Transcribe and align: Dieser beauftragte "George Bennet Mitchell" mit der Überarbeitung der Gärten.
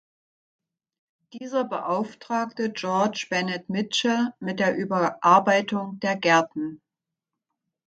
Dieser 1.33 1.63
beauftragte 1.63 2.71
"George 2.71 3.27
Bennet 3.29 3.69
Mitchell" 3.69 4.29
mit 4.39 4.59
der 4.59 4.75
Überarbeitung 4.75 5.99
der 5.99 6.15
Gärten. 6.15 6.81